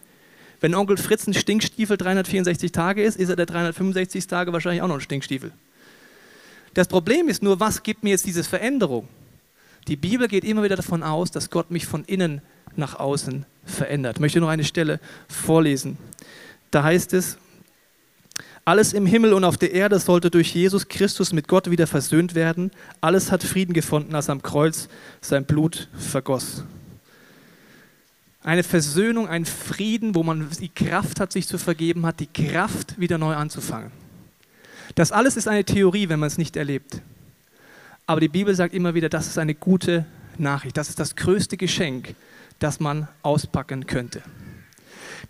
Wenn 0.60 0.74
Onkel 0.74 0.96
Fritz 0.96 1.26
ein 1.26 1.34
Stinkstiefel 1.34 1.96
364 1.96 2.72
Tage 2.72 3.02
ist, 3.02 3.16
ist 3.16 3.28
er 3.28 3.36
der 3.36 3.46
365 3.46 4.26
Tage 4.26 4.52
wahrscheinlich 4.52 4.82
auch 4.82 4.88
noch 4.88 4.96
ein 4.96 5.00
Stinkstiefel. 5.00 5.52
Das 6.74 6.88
Problem 6.88 7.28
ist 7.28 7.42
nur, 7.42 7.60
was 7.60 7.82
gibt 7.82 8.02
mir 8.02 8.10
jetzt 8.10 8.26
diese 8.26 8.44
Veränderung? 8.44 9.08
Die 9.86 9.96
Bibel 9.96 10.28
geht 10.28 10.44
immer 10.44 10.62
wieder 10.62 10.76
davon 10.76 11.02
aus, 11.02 11.30
dass 11.30 11.50
Gott 11.50 11.70
mich 11.70 11.86
von 11.86 12.04
innen 12.04 12.42
nach 12.76 12.98
außen 12.98 13.46
verändert. 13.64 14.16
Ich 14.16 14.20
möchte 14.20 14.40
noch 14.40 14.48
eine 14.48 14.64
Stelle 14.64 15.00
vorlesen. 15.28 15.96
Da 16.70 16.82
heißt 16.82 17.14
es, 17.14 17.38
alles 18.68 18.92
im 18.92 19.06
Himmel 19.06 19.32
und 19.32 19.44
auf 19.44 19.56
der 19.56 19.72
Erde 19.72 19.98
sollte 19.98 20.30
durch 20.30 20.54
Jesus 20.54 20.88
Christus 20.88 21.32
mit 21.32 21.48
Gott 21.48 21.70
wieder 21.70 21.86
versöhnt 21.86 22.34
werden. 22.34 22.70
Alles 23.00 23.32
hat 23.32 23.42
Frieden 23.42 23.72
gefunden, 23.72 24.14
als 24.14 24.28
am 24.28 24.42
Kreuz 24.42 24.90
sein 25.22 25.46
Blut 25.46 25.88
vergoss. 25.98 26.64
Eine 28.42 28.62
Versöhnung, 28.62 29.26
ein 29.26 29.46
Frieden, 29.46 30.14
wo 30.14 30.22
man 30.22 30.50
die 30.60 30.68
Kraft 30.68 31.18
hat, 31.18 31.32
sich 31.32 31.48
zu 31.48 31.56
vergeben 31.56 32.04
hat, 32.04 32.20
die 32.20 32.26
Kraft, 32.26 33.00
wieder 33.00 33.16
neu 33.16 33.34
anzufangen. 33.34 33.90
Das 34.94 35.12
alles 35.12 35.38
ist 35.38 35.48
eine 35.48 35.64
Theorie, 35.64 36.10
wenn 36.10 36.20
man 36.20 36.26
es 36.26 36.36
nicht 36.36 36.54
erlebt. 36.54 37.00
Aber 38.04 38.20
die 38.20 38.28
Bibel 38.28 38.54
sagt 38.54 38.74
immer 38.74 38.92
wieder, 38.92 39.08
das 39.08 39.28
ist 39.28 39.38
eine 39.38 39.54
gute 39.54 40.04
Nachricht. 40.36 40.76
Das 40.76 40.90
ist 40.90 41.00
das 41.00 41.16
größte 41.16 41.56
Geschenk, 41.56 42.14
das 42.58 42.80
man 42.80 43.08
auspacken 43.22 43.86
könnte. 43.86 44.22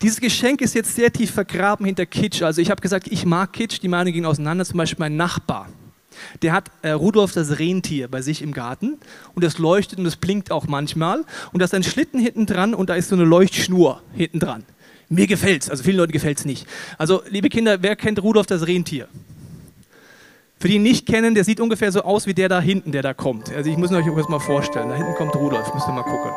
Dieses 0.02 0.20
Geschenk 0.20 0.60
ist 0.60 0.74
jetzt 0.74 0.94
sehr 0.94 1.12
tief 1.12 1.30
vergraben 1.30 1.86
hinter 1.86 2.06
Kitsch. 2.06 2.42
Also 2.42 2.60
ich 2.60 2.70
habe 2.70 2.80
gesagt, 2.80 3.08
ich 3.08 3.24
mag 3.24 3.52
Kitsch, 3.52 3.80
die 3.82 3.88
Meinung 3.88 4.12
ging 4.12 4.24
auseinander. 4.24 4.64
Zum 4.64 4.78
Beispiel 4.78 4.98
mein 5.00 5.16
Nachbar, 5.16 5.68
der 6.42 6.52
hat 6.52 6.70
äh, 6.82 6.90
Rudolf 6.90 7.32
das 7.32 7.58
Rentier 7.58 8.08
bei 8.08 8.22
sich 8.22 8.42
im 8.42 8.52
Garten 8.52 8.98
und 9.34 9.44
das 9.44 9.58
leuchtet 9.58 9.98
und 9.98 10.04
das 10.04 10.16
blinkt 10.16 10.50
auch 10.50 10.66
manchmal. 10.66 11.24
Und 11.52 11.60
da 11.60 11.64
ist 11.64 11.74
ein 11.74 11.82
Schlitten 11.82 12.20
hinten 12.20 12.46
dran 12.46 12.74
und 12.74 12.90
da 12.90 12.94
ist 12.94 13.08
so 13.08 13.16
eine 13.16 13.24
Leuchtschnur 13.24 14.02
hinten 14.14 14.40
dran. 14.40 14.64
Mir 15.08 15.26
gefällt 15.26 15.62
es, 15.62 15.70
also 15.70 15.84
vielen 15.84 15.96
Leuten 15.96 16.12
gefällt 16.12 16.38
es 16.38 16.44
nicht. 16.44 16.66
Also 16.98 17.22
liebe 17.30 17.48
Kinder, 17.48 17.82
wer 17.82 17.96
kennt 17.96 18.22
Rudolf 18.22 18.46
das 18.46 18.66
Rentier? 18.66 19.08
Für 20.60 20.68
die 20.68 20.74
ihn 20.74 20.82
nicht 20.82 21.06
kennen, 21.06 21.34
der 21.34 21.44
sieht 21.44 21.60
ungefähr 21.60 21.92
so 21.92 22.02
aus 22.02 22.26
wie 22.26 22.34
der 22.34 22.48
da 22.48 22.60
hinten, 22.60 22.90
der 22.90 23.02
da 23.02 23.14
kommt. 23.14 23.50
Also 23.52 23.70
ich 23.70 23.76
muss 23.76 23.92
euch 23.92 24.04
das 24.04 24.28
mal 24.28 24.40
vorstellen. 24.40 24.88
Da 24.88 24.96
hinten 24.96 25.14
kommt 25.14 25.34
Rudolf, 25.36 25.72
müsst 25.72 25.86
ihr 25.86 25.92
mal 25.92 26.02
gucken. 26.02 26.32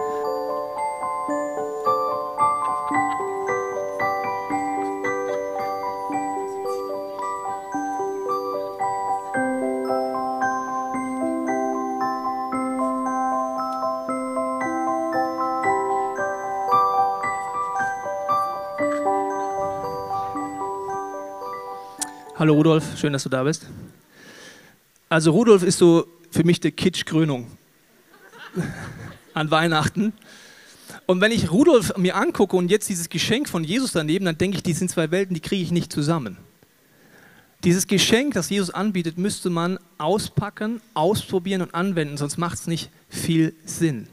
Hallo 22.41 22.55
Rudolf, 22.55 22.97
schön, 22.97 23.13
dass 23.13 23.21
du 23.21 23.29
da 23.29 23.43
bist. 23.43 23.67
Also 25.09 25.29
Rudolf 25.29 25.61
ist 25.61 25.77
so 25.77 26.07
für 26.31 26.43
mich 26.43 26.59
die 26.59 26.71
Kitschkrönung 26.71 27.45
an 29.35 29.51
Weihnachten. 29.51 30.11
Und 31.05 31.21
wenn 31.21 31.31
ich 31.31 31.51
Rudolf 31.51 31.95
mir 31.97 32.15
angucke 32.15 32.55
und 32.57 32.71
jetzt 32.71 32.89
dieses 32.89 33.09
Geschenk 33.09 33.47
von 33.47 33.63
Jesus 33.63 33.91
daneben, 33.91 34.25
dann 34.25 34.39
denke 34.39 34.57
ich, 34.57 34.63
die 34.63 34.73
sind 34.73 34.89
zwei 34.89 35.11
Welten, 35.11 35.35
die 35.35 35.39
kriege 35.39 35.61
ich 35.61 35.69
nicht 35.69 35.93
zusammen. 35.93 36.35
Dieses 37.63 37.85
Geschenk, 37.85 38.33
das 38.33 38.49
Jesus 38.49 38.71
anbietet, 38.71 39.19
müsste 39.19 39.51
man 39.51 39.77
auspacken, 39.99 40.81
ausprobieren 40.95 41.61
und 41.61 41.75
anwenden, 41.75 42.17
sonst 42.17 42.39
macht 42.39 42.57
es 42.57 42.65
nicht 42.65 42.89
viel 43.07 43.53
Sinn. 43.65 44.07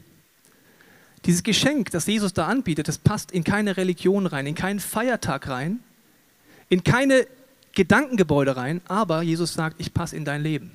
Dieses 1.25 1.43
Geschenk, 1.43 1.93
das 1.93 2.07
Jesus 2.07 2.35
da 2.35 2.47
anbietet, 2.47 2.89
das 2.89 2.99
passt 2.99 3.33
in 3.33 3.43
keine 3.43 3.79
Religion 3.79 4.27
rein, 4.27 4.47
in 4.47 4.55
keinen 4.55 4.81
Feiertag 4.81 5.49
rein, 5.49 5.81
in 6.69 6.85
keine 6.85 7.27
Gedankengebäude 7.75 8.57
rein, 8.57 8.81
aber 8.89 9.23
Jesus 9.23 9.55
sagt, 9.55 9.81
ich 9.81 9.95
passe 9.95 10.17
in 10.17 10.25
dein 10.25 10.43
Leben. 10.43 10.71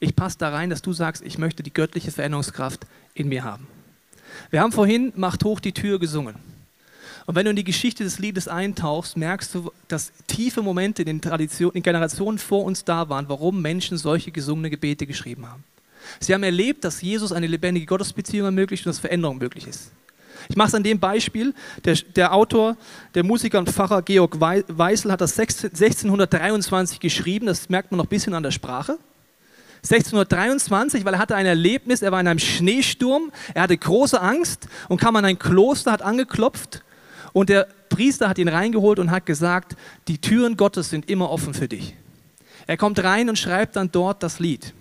Ich 0.00 0.14
passe 0.14 0.38
da 0.38 0.50
rein, 0.50 0.70
dass 0.70 0.82
du 0.82 0.92
sagst, 0.92 1.22
ich 1.22 1.38
möchte 1.38 1.62
die 1.62 1.72
göttliche 1.72 2.10
Veränderungskraft 2.10 2.86
in 3.14 3.28
mir 3.28 3.44
haben. 3.44 3.66
Wir 4.50 4.60
haben 4.60 4.72
vorhin 4.72 5.12
Macht 5.16 5.44
hoch 5.44 5.60
die 5.60 5.72
Tür 5.72 5.98
gesungen. 5.98 6.36
Und 7.26 7.34
wenn 7.34 7.44
du 7.44 7.50
in 7.50 7.56
die 7.56 7.64
Geschichte 7.64 8.04
des 8.04 8.18
Liedes 8.18 8.48
eintauchst, 8.48 9.16
merkst 9.16 9.54
du, 9.54 9.70
dass 9.88 10.12
tiefe 10.28 10.62
Momente 10.62 11.02
in 11.02 11.06
den, 11.06 11.20
Traditionen, 11.20 11.76
in 11.76 11.82
Generationen 11.82 12.38
vor 12.38 12.64
uns 12.64 12.84
da 12.84 13.10
waren, 13.10 13.28
warum 13.28 13.60
Menschen 13.60 13.98
solche 13.98 14.30
gesungene 14.30 14.70
Gebete 14.70 15.06
geschrieben 15.06 15.46
haben. 15.46 15.62
Sie 16.20 16.32
haben 16.32 16.42
erlebt, 16.42 16.84
dass 16.84 17.02
Jesus 17.02 17.32
eine 17.32 17.46
lebendige 17.46 17.84
Gottesbeziehung 17.84 18.46
ermöglicht 18.46 18.86
und 18.86 18.90
dass 18.90 18.98
Veränderung 18.98 19.38
möglich 19.38 19.66
ist. 19.66 19.90
Ich 20.48 20.56
mache 20.56 20.68
es 20.68 20.74
an 20.74 20.82
dem 20.82 20.98
Beispiel. 20.98 21.54
Der, 21.84 21.94
der, 21.94 22.32
Autor, 22.34 22.76
der 23.14 23.24
Musiker 23.24 23.58
und 23.58 23.70
Pfarrer 23.70 24.02
Georg 24.02 24.40
Weissel 24.40 25.12
hat 25.12 25.20
das 25.20 25.38
1623 25.38 27.00
geschrieben. 27.00 27.46
Das 27.46 27.68
merkt 27.68 27.90
man 27.90 27.98
noch 27.98 28.06
ein 28.06 28.10
bisschen 28.10 28.34
an 28.34 28.42
der 28.42 28.50
Sprache. 28.50 28.98
1623, 29.78 31.04
weil 31.04 31.14
er 31.14 31.20
hatte 31.20 31.36
ein 31.36 31.46
Erlebnis, 31.46 32.02
er 32.02 32.10
war 32.10 32.20
in 32.20 32.26
einem 32.26 32.40
Schneesturm, 32.40 33.30
er 33.54 33.62
hatte 33.62 33.76
große 33.76 34.20
Angst 34.20 34.66
und 34.88 35.00
kam 35.00 35.14
an 35.14 35.24
ein 35.24 35.38
Kloster, 35.38 35.92
hat 35.92 36.02
angeklopft 36.02 36.82
und 37.32 37.48
der 37.48 37.68
Priester 37.88 38.28
hat 38.28 38.38
ihn 38.38 38.48
reingeholt 38.48 38.98
und 38.98 39.10
hat 39.10 39.24
gesagt, 39.24 39.76
die 40.08 40.18
Türen 40.20 40.56
Gottes 40.56 40.90
sind 40.90 41.08
immer 41.08 41.30
offen 41.30 41.54
für 41.54 41.68
dich. 41.68 41.94
Er 42.66 42.76
kommt 42.76 43.02
rein 43.02 43.28
und 43.28 43.38
schreibt 43.38 43.76
dann 43.76 43.90
dort 43.90 44.22
das 44.22 44.40
Lied. 44.40 44.74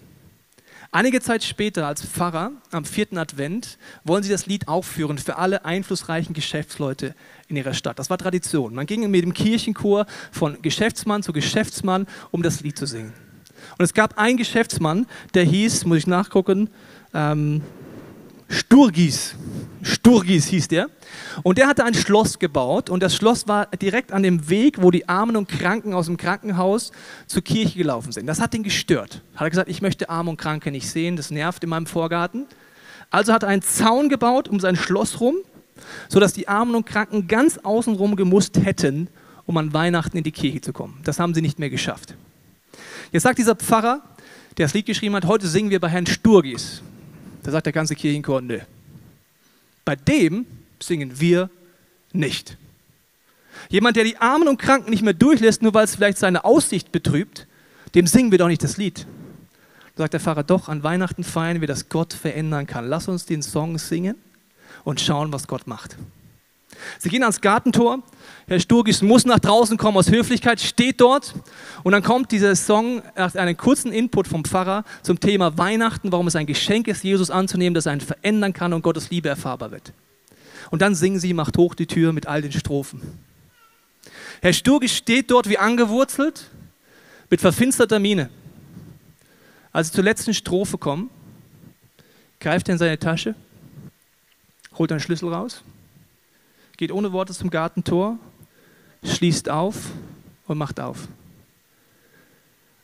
Einige 0.97 1.21
Zeit 1.21 1.43
später 1.43 1.85
als 1.85 2.03
Pfarrer 2.03 2.53
am 2.71 2.83
vierten 2.83 3.19
Advent 3.19 3.77
wollen 4.03 4.23
sie 4.23 4.31
das 4.31 4.47
Lied 4.47 4.67
aufführen 4.67 5.19
für 5.19 5.37
alle 5.37 5.63
einflussreichen 5.63 6.33
Geschäftsleute 6.33 7.13
in 7.47 7.55
ihrer 7.55 7.75
Stadt. 7.75 7.99
Das 7.99 8.09
war 8.09 8.17
Tradition. 8.17 8.73
Man 8.73 8.87
ging 8.87 9.07
mit 9.11 9.21
dem 9.21 9.35
Kirchenchor 9.35 10.07
von 10.31 10.59
Geschäftsmann 10.63 11.21
zu 11.21 11.33
Geschäftsmann, 11.33 12.07
um 12.31 12.41
das 12.41 12.61
Lied 12.61 12.79
zu 12.79 12.87
singen. 12.87 13.13
Und 13.77 13.85
es 13.85 13.93
gab 13.93 14.17
einen 14.17 14.37
Geschäftsmann, 14.37 15.05
der 15.35 15.43
hieß, 15.43 15.85
muss 15.85 15.99
ich 15.99 16.07
nachgucken, 16.07 16.71
ähm, 17.13 17.61
Sturgis. 18.49 19.35
Sturgis 19.87 20.47
hieß 20.47 20.67
der. 20.67 20.89
Und 21.43 21.57
der 21.57 21.67
hatte 21.67 21.83
ein 21.83 21.93
Schloss 21.93 22.39
gebaut 22.39 22.89
und 22.89 23.01
das 23.01 23.15
Schloss 23.15 23.47
war 23.47 23.67
direkt 23.67 24.11
an 24.11 24.23
dem 24.23 24.49
Weg, 24.49 24.81
wo 24.81 24.91
die 24.91 25.07
Armen 25.07 25.35
und 25.35 25.47
Kranken 25.47 25.93
aus 25.93 26.07
dem 26.07 26.17
Krankenhaus 26.17 26.91
zur 27.25 27.41
Kirche 27.41 27.77
gelaufen 27.77 28.11
sind. 28.11 28.27
Das 28.27 28.39
hat 28.39 28.53
ihn 28.53 28.63
gestört. 28.63 29.21
Hat 29.35 29.47
er 29.47 29.49
gesagt, 29.49 29.69
ich 29.69 29.81
möchte 29.81 30.09
Arme 30.09 30.29
und 30.29 30.37
Kranke 30.37 30.71
nicht 30.71 30.89
sehen, 30.89 31.15
das 31.15 31.31
nervt 31.31 31.63
in 31.63 31.69
meinem 31.69 31.85
Vorgarten. 31.85 32.45
Also 33.09 33.33
hat 33.33 33.43
er 33.43 33.49
einen 33.49 33.61
Zaun 33.61 34.09
gebaut 34.09 34.47
um 34.47 34.59
sein 34.59 34.75
Schloss 34.75 35.21
rum, 35.21 35.35
sodass 36.09 36.33
die 36.33 36.47
Armen 36.47 36.75
und 36.75 36.85
Kranken 36.85 37.27
ganz 37.27 37.57
außenrum 37.57 38.15
gemusst 38.15 38.63
hätten, 38.63 39.07
um 39.45 39.55
an 39.57 39.73
Weihnachten 39.73 40.17
in 40.17 40.23
die 40.23 40.31
Kirche 40.31 40.61
zu 40.61 40.73
kommen. 40.73 40.99
Das 41.03 41.19
haben 41.19 41.33
sie 41.33 41.41
nicht 41.41 41.57
mehr 41.57 41.69
geschafft. 41.69 42.15
Jetzt 43.11 43.23
sagt 43.23 43.39
dieser 43.39 43.55
Pfarrer, 43.55 44.01
der 44.57 44.65
das 44.65 44.73
Lied 44.73 44.85
geschrieben 44.85 45.15
hat, 45.15 45.25
heute 45.25 45.47
singen 45.47 45.69
wir 45.69 45.79
bei 45.79 45.87
Herrn 45.87 46.05
Sturgis. 46.05 46.81
Da 47.43 47.51
sagt 47.51 47.65
der 47.65 47.73
ganze 47.73 47.95
Kirchenchor, 47.95 48.41
nö. 48.41 48.59
Bei 49.87 49.95
dem 49.95 50.45
singen 50.81 51.17
wir 51.17 51.49
nicht. 52.11 52.57
Jemand, 53.69 53.95
der 53.95 54.03
die 54.03 54.17
Armen 54.17 54.49
und 54.49 54.57
Kranken 54.57 54.89
nicht 54.89 55.01
mehr 55.01 55.13
durchlässt, 55.13 55.61
nur 55.61 55.73
weil 55.73 55.85
es 55.85 55.95
vielleicht 55.95 56.17
seine 56.17 56.43
Aussicht 56.43 56.91
betrübt, 56.91 57.47
dem 57.95 58.05
singen 58.05 58.29
wir 58.31 58.37
doch 58.37 58.49
nicht 58.49 58.61
das 58.61 58.75
Lied. 58.75 59.07
Da 59.95 60.03
sagt 60.03 60.11
der 60.11 60.19
Pfarrer, 60.19 60.43
doch, 60.43 60.67
an 60.67 60.83
Weihnachten 60.83 61.23
feiern 61.23 61.61
wir, 61.61 61.69
dass 61.69 61.87
Gott 61.87 62.11
verändern 62.11 62.67
kann. 62.67 62.89
Lass 62.89 63.07
uns 63.07 63.25
den 63.25 63.41
Song 63.41 63.77
singen 63.77 64.17
und 64.83 64.99
schauen, 64.99 65.31
was 65.31 65.47
Gott 65.47 65.67
macht. 65.67 65.95
Sie 66.99 67.09
gehen 67.09 67.23
ans 67.23 67.41
Gartentor. 67.41 68.03
Herr 68.47 68.59
Sturgis 68.59 69.01
muss 69.01 69.25
nach 69.25 69.39
draußen 69.39 69.77
kommen 69.77 69.97
aus 69.97 70.09
Höflichkeit, 70.09 70.61
steht 70.61 71.01
dort. 71.01 71.33
Und 71.83 71.91
dann 71.91 72.03
kommt 72.03 72.31
dieser 72.31 72.55
Song, 72.55 73.01
einen 73.15 73.57
kurzen 73.57 73.91
Input 73.91 74.27
vom 74.27 74.45
Pfarrer 74.45 74.83
zum 75.01 75.19
Thema 75.19 75.57
Weihnachten, 75.57 76.11
warum 76.11 76.27
es 76.27 76.35
ein 76.35 76.45
Geschenk 76.45 76.87
ist, 76.87 77.03
Jesus 77.03 77.29
anzunehmen, 77.29 77.73
das 77.73 77.87
einen 77.87 78.01
verändern 78.01 78.53
kann 78.53 78.73
und 78.73 78.81
Gottes 78.81 79.09
Liebe 79.09 79.29
erfahrbar 79.29 79.71
wird. 79.71 79.93
Und 80.69 80.81
dann 80.81 80.95
singen 80.95 81.19
sie, 81.19 81.33
macht 81.33 81.57
hoch 81.57 81.75
die 81.75 81.87
Tür 81.87 82.13
mit 82.13 82.27
all 82.27 82.41
den 82.41 82.51
Strophen. 82.51 83.01
Herr 84.41 84.53
Sturgis 84.53 84.95
steht 84.95 85.31
dort 85.31 85.49
wie 85.49 85.57
angewurzelt, 85.57 86.49
mit 87.29 87.41
verfinsterter 87.41 87.99
Miene. 87.99 88.29
Als 89.71 89.87
sie 89.87 89.93
zur 89.93 90.03
letzten 90.03 90.33
Strophe 90.33 90.77
kommen, 90.77 91.09
greift 92.39 92.69
er 92.69 92.73
in 92.73 92.79
seine 92.79 92.99
Tasche, 92.99 93.35
holt 94.77 94.91
einen 94.91 95.01
Schlüssel 95.01 95.33
raus 95.33 95.63
geht 96.77 96.91
ohne 96.91 97.11
Worte 97.11 97.33
zum 97.33 97.49
Gartentor, 97.49 98.17
schließt 99.03 99.49
auf 99.49 99.91
und 100.47 100.57
macht 100.57 100.79
auf. 100.79 101.07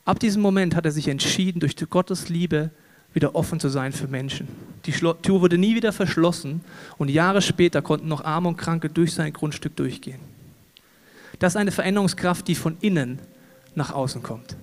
Ab 0.04 0.18
diesem 0.18 0.42
Moment 0.42 0.74
hat 0.74 0.84
er 0.84 0.92
sich 0.92 1.08
entschieden, 1.08 1.60
durch 1.60 1.76
Gottes 1.88 2.28
Liebe 2.28 2.70
wieder 3.14 3.34
offen 3.34 3.60
zu 3.60 3.68
sein 3.68 3.92
für 3.92 4.08
Menschen. 4.08 4.48
Die 4.84 4.92
Tür 4.92 5.40
wurde 5.40 5.56
nie 5.56 5.76
wieder 5.76 5.92
verschlossen 5.92 6.60
und 6.98 7.08
Jahre 7.08 7.40
später 7.40 7.80
konnten 7.80 8.08
noch 8.08 8.24
Arme 8.24 8.48
und 8.48 8.56
Kranke 8.56 8.90
durch 8.90 9.14
sein 9.14 9.32
Grundstück 9.32 9.76
durchgehen. 9.76 10.18
Das 11.38 11.52
ist 11.52 11.56
eine 11.56 11.70
Veränderungskraft, 11.70 12.46
die 12.48 12.54
von 12.54 12.76
innen 12.80 13.20
nach 13.74 13.92
außen 13.92 14.22
kommt. 14.22 14.56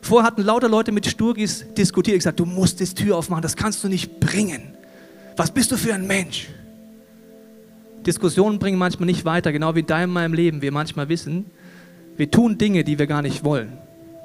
Vorher 0.00 0.26
hatten 0.26 0.42
lauter 0.42 0.68
Leute 0.68 0.90
mit 0.90 1.06
Sturgis 1.06 1.66
diskutiert, 1.76 2.16
gesagt, 2.16 2.40
du 2.40 2.46
musst 2.46 2.80
die 2.80 2.86
Tür 2.86 3.16
aufmachen, 3.16 3.42
das 3.42 3.56
kannst 3.56 3.84
du 3.84 3.88
nicht 3.88 4.18
bringen. 4.20 4.74
Was 5.36 5.50
bist 5.50 5.70
du 5.70 5.76
für 5.76 5.94
ein 5.94 6.06
Mensch? 6.06 6.48
Diskussionen 8.06 8.58
bringen 8.58 8.78
manchmal 8.78 9.06
nicht 9.06 9.24
weiter, 9.24 9.52
genau 9.52 9.74
wie 9.74 9.80
in 9.80 9.86
deinem 9.86 10.12
meinem 10.12 10.34
Leben. 10.34 10.62
Wir 10.62 10.72
manchmal 10.72 11.08
wissen, 11.08 11.46
wir 12.16 12.30
tun 12.30 12.58
Dinge, 12.58 12.84
die 12.84 12.98
wir 12.98 13.06
gar 13.06 13.22
nicht 13.22 13.44
wollen. 13.44 13.78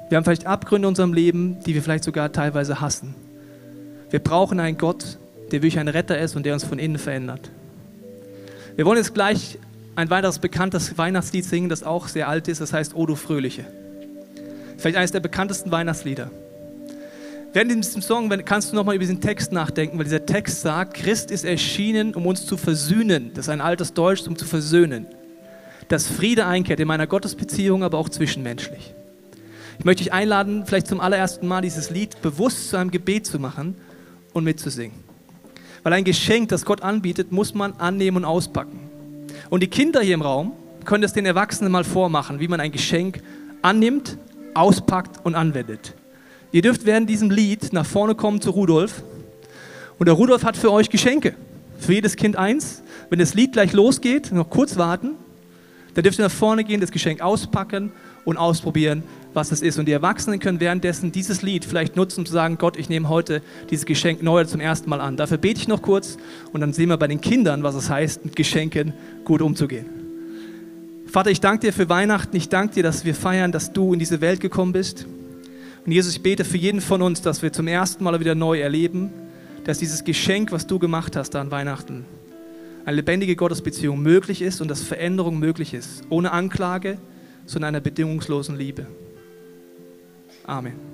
Wir 0.08 0.16
haben 0.16 0.24
vielleicht 0.24 0.46
Abgründe 0.46 0.86
in 0.86 0.90
unserem 0.90 1.12
Leben, 1.12 1.58
die 1.64 1.74
wir 1.74 1.82
vielleicht 1.82 2.04
sogar 2.04 2.32
teilweise 2.32 2.80
hassen. 2.80 3.14
Wir 4.10 4.20
brauchen 4.20 4.58
einen 4.58 4.78
Gott, 4.78 5.18
der 5.50 5.62
wirklich 5.62 5.78
ein 5.78 5.88
Retter 5.88 6.18
ist 6.18 6.34
und 6.34 6.44
der 6.46 6.54
uns 6.54 6.64
von 6.64 6.78
innen 6.78 6.98
verändert. 6.98 7.50
Wir 8.76 8.86
wollen 8.86 8.98
jetzt 8.98 9.14
gleich 9.14 9.58
ein 9.96 10.10
weiteres 10.10 10.38
bekanntes 10.38 10.96
Weihnachtslied 10.96 11.44
singen, 11.44 11.68
das 11.68 11.82
auch 11.82 12.08
sehr 12.08 12.28
alt 12.28 12.48
ist, 12.48 12.60
das 12.60 12.72
heißt 12.72 12.94
O 12.94 13.06
du 13.06 13.16
Fröhliche. 13.16 13.64
Vielleicht 14.76 14.96
eines 14.96 15.12
der 15.12 15.20
bekanntesten 15.20 15.70
Weihnachtslieder. 15.70 16.30
Während 17.52 17.70
diesem 17.70 18.02
Song 18.02 18.28
kannst 18.44 18.70
du 18.72 18.76
nochmal 18.76 18.94
über 18.94 19.02
diesen 19.02 19.20
Text 19.20 19.52
nachdenken, 19.52 19.96
weil 19.96 20.04
dieser 20.04 20.26
Text 20.26 20.60
sagt, 20.60 20.94
Christ 20.94 21.30
ist 21.30 21.44
erschienen, 21.44 22.14
um 22.14 22.26
uns 22.26 22.44
zu 22.44 22.58
versöhnen. 22.58 23.30
Das 23.34 23.46
ist 23.46 23.48
ein 23.48 23.62
altes 23.62 23.94
Deutsch, 23.94 24.26
um 24.26 24.36
zu 24.36 24.44
versöhnen. 24.44 25.06
Dass 25.88 26.06
Friede 26.06 26.46
einkehrt 26.46 26.78
in 26.78 26.86
meiner 26.86 27.06
Gottesbeziehung, 27.06 27.82
aber 27.82 27.96
auch 27.96 28.10
zwischenmenschlich. 28.10 28.94
Ich 29.78 29.84
möchte 29.84 30.02
dich 30.02 30.12
einladen, 30.12 30.66
vielleicht 30.66 30.88
zum 30.88 31.00
allerersten 31.00 31.46
Mal 31.46 31.62
dieses 31.62 31.88
Lied 31.88 32.20
bewusst 32.20 32.68
zu 32.68 32.76
einem 32.76 32.90
Gebet 32.90 33.24
zu 33.24 33.38
machen 33.38 33.76
und 34.34 34.44
mitzusingen. 34.44 34.98
Weil 35.84 35.94
ein 35.94 36.04
Geschenk, 36.04 36.50
das 36.50 36.66
Gott 36.66 36.82
anbietet, 36.82 37.32
muss 37.32 37.54
man 37.54 37.72
annehmen 37.74 38.18
und 38.18 38.24
auspacken. 38.26 38.90
Und 39.48 39.62
die 39.62 39.68
Kinder 39.68 40.00
hier 40.02 40.14
im 40.14 40.22
Raum 40.22 40.52
können 40.84 41.04
es 41.04 41.14
den 41.14 41.24
Erwachsenen 41.24 41.72
mal 41.72 41.84
vormachen, 41.84 42.40
wie 42.40 42.48
man 42.48 42.60
ein 42.60 42.72
Geschenk 42.72 43.22
annimmt, 43.62 44.18
auspackt 44.54 45.24
und 45.24 45.34
anwendet. 45.34 45.94
Ihr 46.50 46.62
dürft 46.62 46.86
während 46.86 47.10
diesem 47.10 47.30
Lied 47.30 47.72
nach 47.72 47.86
vorne 47.86 48.14
kommen 48.14 48.40
zu 48.40 48.50
Rudolf. 48.50 49.02
Und 49.98 50.06
der 50.06 50.14
Rudolf 50.14 50.44
hat 50.44 50.56
für 50.56 50.72
euch 50.72 50.90
Geschenke. 50.90 51.34
Für 51.78 51.92
jedes 51.92 52.16
Kind 52.16 52.36
eins. 52.36 52.82
Wenn 53.10 53.18
das 53.18 53.34
Lied 53.34 53.52
gleich 53.52 53.72
losgeht, 53.72 54.32
noch 54.32 54.48
kurz 54.48 54.76
warten, 54.76 55.16
Da 55.98 56.02
dürft 56.02 56.20
ihr 56.20 56.26
nach 56.26 56.30
vorne 56.30 56.62
gehen, 56.62 56.80
das 56.80 56.92
Geschenk 56.92 57.20
auspacken 57.20 57.90
und 58.24 58.36
ausprobieren, 58.36 59.02
was 59.34 59.50
es 59.50 59.62
ist. 59.62 59.80
Und 59.80 59.86
die 59.86 59.92
Erwachsenen 59.92 60.38
können 60.38 60.60
währenddessen 60.60 61.10
dieses 61.10 61.42
Lied 61.42 61.64
vielleicht 61.64 61.96
nutzen, 61.96 62.20
um 62.20 62.26
zu 62.26 62.32
sagen, 62.32 62.56
Gott, 62.56 62.76
ich 62.76 62.88
nehme 62.88 63.08
heute 63.08 63.42
dieses 63.70 63.84
Geschenk 63.84 64.22
neu 64.22 64.44
zum 64.44 64.60
ersten 64.60 64.88
Mal 64.88 65.00
an. 65.00 65.16
Dafür 65.16 65.38
bete 65.38 65.60
ich 65.60 65.66
noch 65.66 65.82
kurz 65.82 66.16
und 66.52 66.60
dann 66.60 66.72
sehen 66.72 66.88
wir 66.88 66.98
bei 66.98 67.08
den 67.08 67.20
Kindern, 67.20 67.64
was 67.64 67.74
es 67.74 67.90
heißt, 67.90 68.24
mit 68.24 68.36
Geschenken 68.36 68.92
gut 69.24 69.42
umzugehen. 69.42 69.86
Vater, 71.06 71.30
ich 71.30 71.40
danke 71.40 71.66
dir 71.66 71.72
für 71.72 71.88
Weihnachten. 71.88 72.36
Ich 72.36 72.48
danke 72.48 72.74
dir, 72.74 72.84
dass 72.84 73.04
wir 73.04 73.16
feiern, 73.16 73.50
dass 73.50 73.72
du 73.72 73.92
in 73.92 73.98
diese 73.98 74.20
Welt 74.20 74.38
gekommen 74.38 74.72
bist. 74.72 75.04
Und 75.84 75.92
Jesus, 75.92 76.16
ich 76.16 76.22
bete 76.22 76.44
für 76.44 76.56
jeden 76.56 76.80
von 76.80 77.02
uns, 77.02 77.22
dass 77.22 77.42
wir 77.42 77.52
zum 77.52 77.66
ersten 77.66 78.04
Mal 78.04 78.18
wieder 78.20 78.34
neu 78.34 78.60
erleben, 78.60 79.10
dass 79.64 79.78
dieses 79.78 80.04
Geschenk, 80.04 80.52
was 80.52 80.66
du 80.66 80.78
gemacht 80.78 81.16
hast 81.16 81.36
an 81.36 81.50
Weihnachten, 81.50 82.04
eine 82.84 82.96
lebendige 82.96 83.36
Gottesbeziehung 83.36 84.00
möglich 84.00 84.40
ist 84.40 84.60
und 84.60 84.68
dass 84.68 84.82
Veränderung 84.82 85.38
möglich 85.38 85.74
ist. 85.74 86.04
Ohne 86.08 86.32
Anklage, 86.32 86.98
sondern 87.44 87.68
einer 87.68 87.80
bedingungslosen 87.80 88.56
Liebe. 88.56 88.86
Amen. 90.46 90.87